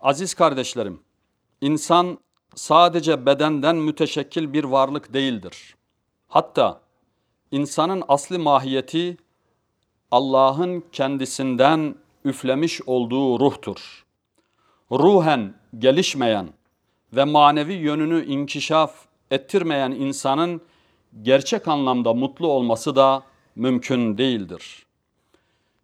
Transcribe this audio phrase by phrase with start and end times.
[0.00, 1.00] Aziz kardeşlerim,
[1.60, 2.18] insan
[2.54, 5.74] sadece bedenden müteşekkil bir varlık değildir.
[6.28, 6.80] Hatta
[7.50, 9.16] insanın asli mahiyeti
[10.10, 11.94] Allah'ın kendisinden
[12.24, 14.04] üflemiş olduğu ruhtur.
[14.92, 16.48] Ruhen gelişmeyen
[17.12, 18.94] ve manevi yönünü inkişaf
[19.30, 20.60] ettirmeyen insanın
[21.22, 23.22] gerçek anlamda mutlu olması da
[23.56, 24.86] mümkün değildir.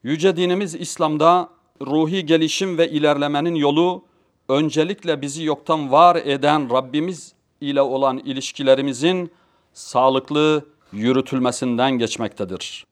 [0.02, 4.02] Yüce dinimiz İslam'da ruhi gelişim ve ilerlemenin yolu
[4.48, 9.30] öncelikle bizi yoktan var eden Rabbimiz ile olan ilişkilerimizin
[9.72, 12.86] sağlıklı yürütülmesinden geçmektedir.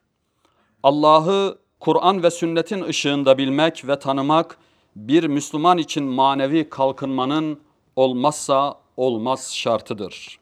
[0.82, 4.58] Allah'ı Kur'an ve sünnetin ışığında bilmek ve tanımak
[4.96, 7.60] bir Müslüman için manevi kalkınmanın
[7.96, 10.38] olmazsa olmaz şartıdır.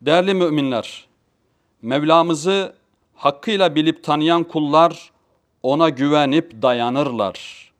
[0.00, 1.06] Değerli müminler,
[1.82, 2.74] Mevlamızı
[3.14, 5.10] hakkıyla bilip tanıyan kullar
[5.64, 7.70] ona güvenip dayanırlar.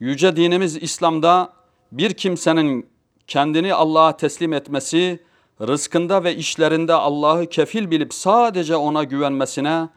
[0.00, 1.52] Yüce dinimiz İslam'da
[1.92, 2.86] bir kimsenin
[3.26, 5.22] kendini Allah'a teslim etmesi,
[5.60, 9.88] rızkında ve işlerinde Allah'ı kefil bilip sadece ona güvenmesine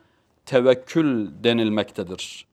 [0.45, 2.45] tevekkül denilmektedir.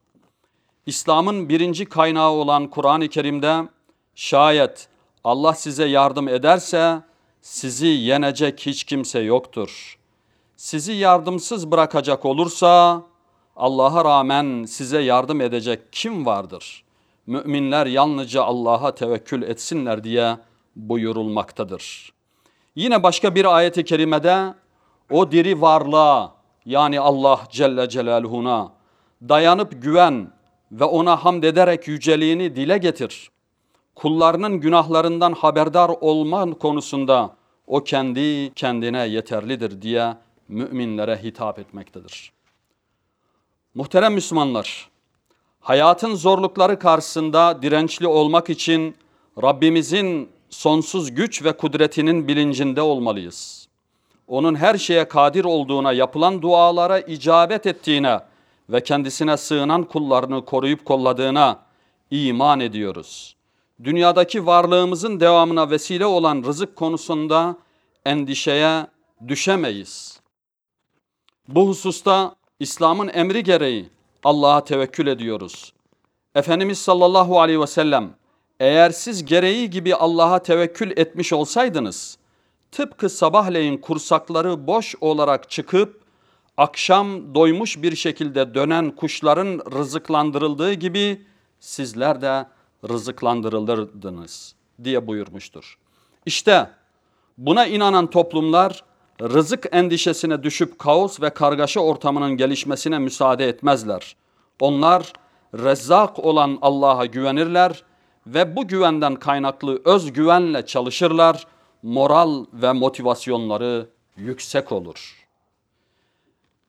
[0.87, 3.69] İslam'ın birinci kaynağı olan Kur'an-ı Kerim'de
[4.15, 4.89] şayet
[5.25, 7.03] Allah size yardım ederse
[7.41, 9.99] sizi yenecek hiç kimse yoktur.
[10.57, 13.03] Sizi yardımsız bırakacak olursa
[13.59, 16.85] Allah'a rağmen size yardım edecek kim vardır?
[17.27, 20.37] Müminler yalnızca Allah'a tevekkül etsinler diye
[20.77, 22.13] buyurulmaktadır.
[22.77, 24.55] Yine başka bir ayeti kerimede
[25.11, 26.35] o diri varlığa
[26.67, 28.73] yani Allah Celle Celaluhu'na
[29.29, 30.33] dayanıp güven
[30.73, 33.31] ve ona hamd ederek yüceliğini dile getir.
[33.95, 40.15] Kullarının günahlarından haberdar olman konusunda o kendi kendine yeterlidir diye
[40.49, 42.38] müminlere hitap etmektedir.
[43.79, 44.89] Muhterem Müslümanlar,
[45.61, 48.97] hayatın zorlukları karşısında dirençli olmak için
[49.43, 53.69] Rabbimizin sonsuz güç ve kudretinin bilincinde olmalıyız.
[54.29, 58.21] Onun her şeye kadir olduğuna, yapılan dualara icabet ettiğine
[58.71, 61.59] ve kendisine sığınan kullarını koruyup kolladığına
[62.11, 63.37] iman ediyoruz.
[63.85, 67.57] Dünyadaki varlığımızın devamına vesile olan rızık konusunda
[68.07, 68.87] endişeye
[69.29, 70.21] düşemeyiz.
[71.49, 73.89] Bu hususta İslam'ın emri gereği
[74.25, 75.73] Allah'a tevekkül ediyoruz.
[76.35, 78.15] Efendimiz sallallahu aleyhi ve sellem
[78.61, 82.19] eğer siz gereği gibi Allah'a tevekkül etmiş olsaydınız
[82.73, 86.01] tıpkı sabahleyin kursakları boş olarak çıkıp
[86.57, 91.27] akşam doymuş bir şekilde dönen kuşların rızıklandırıldığı gibi
[91.61, 92.47] sizler de
[92.89, 94.55] rızıklandırılırdınız
[94.85, 95.79] diye buyurmuştur.
[96.27, 96.71] İşte
[97.39, 98.85] buna inanan toplumlar
[99.23, 104.17] rızık endişesine düşüp kaos ve kargaşa ortamının gelişmesine müsaade etmezler.
[104.61, 105.13] Onlar
[105.55, 107.83] rezzak olan Allah'a güvenirler
[108.27, 111.47] ve bu güvenden kaynaklı özgüvenle çalışırlar.
[111.83, 115.27] Moral ve motivasyonları yüksek olur.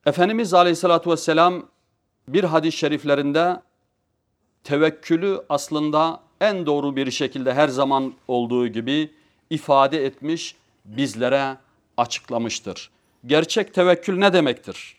[0.05, 1.63] Efendimiz Aleyhisselatü Vesselam
[2.27, 3.61] bir hadis-i şeriflerinde
[4.63, 9.11] tevekkülü aslında en doğru bir şekilde her zaman olduğu gibi
[9.49, 10.55] ifade etmiş,
[10.85, 11.57] bizlere
[11.99, 12.89] açıklamıştır.
[13.25, 14.95] Gerçek tevekkül ne demektir?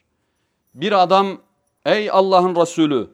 [0.75, 1.39] Bir adam
[1.87, 3.11] ey Allah'ın Resulü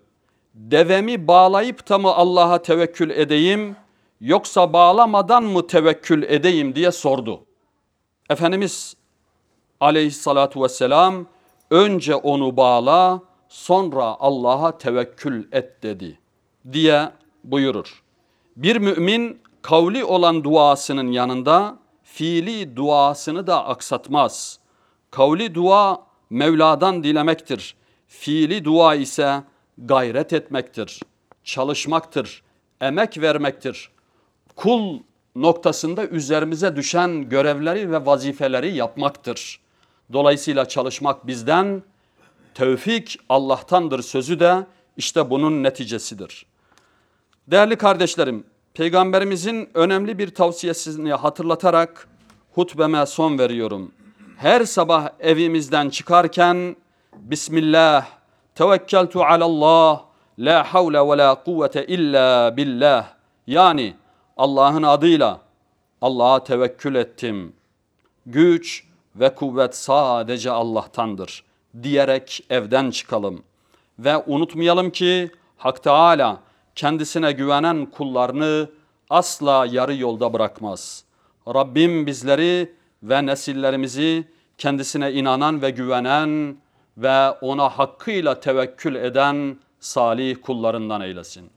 [0.55, 3.77] devemi bağlayıp da mı Allah'a tevekkül edeyim
[4.21, 7.41] yoksa bağlamadan mı tevekkül edeyim diye sordu.
[8.31, 8.97] Efendimiz
[9.81, 11.27] aleyhissalatu vesselam
[11.71, 16.19] önce onu bağla sonra Allah'a tevekkül et dedi
[16.73, 17.11] diye
[17.45, 18.03] buyurur.
[18.57, 24.59] Bir mümin kavli olan duasının yanında fiili duasını da aksatmaz.
[25.11, 27.75] Kavli dua Mevla'dan dilemektir.
[28.09, 29.43] Fiili dua ise
[29.79, 31.01] gayret etmektir,
[31.45, 32.43] çalışmaktır,
[32.81, 33.91] emek vermektir.
[34.57, 35.01] Kul
[35.35, 39.61] noktasında üzerimize düşen görevleri ve vazifeleri yapmaktır.
[40.13, 41.83] Dolayısıyla çalışmak bizden,
[42.55, 44.67] tevfik Allah'tandır sözü de
[44.97, 46.47] işte bunun neticesidir.
[47.47, 48.45] Değerli kardeşlerim,
[48.77, 52.09] Peygamberimizin önemli bir tavsiyesini hatırlatarak
[52.55, 53.93] hutbeme son veriyorum.
[54.37, 56.77] Her sabah evimizden çıkarken
[57.17, 58.07] Bismillah,
[58.55, 60.03] tevekkeltu alallah,
[60.39, 63.07] la havle ve la kuvvete illa billah.
[63.47, 63.95] Yani
[64.37, 65.41] Allah'ın adıyla
[66.01, 67.53] Allah'a tevekkül ettim.
[68.27, 68.85] Güç
[69.15, 71.45] ve kuvvet sadece Allah'tandır
[71.83, 73.43] diyerek evden çıkalım.
[73.99, 76.46] Ve unutmayalım ki Hak Teala
[76.77, 78.69] kendisine güvenen kullarını
[79.11, 81.05] asla yarı yolda bırakmaz.
[81.49, 84.25] Rabbim bizleri ve nesillerimizi
[84.59, 86.57] kendisine inanan ve güvenen
[86.97, 91.51] ve ona hakkıyla tevekkül eden salih kullarından eylesin.